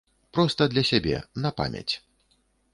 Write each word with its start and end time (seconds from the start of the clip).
Проста 0.37 0.67
для 0.71 0.83
сябе, 0.91 1.13
на 1.45 1.53
памяць. 1.63 1.93